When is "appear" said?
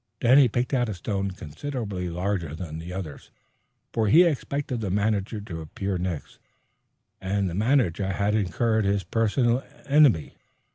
5.61-5.99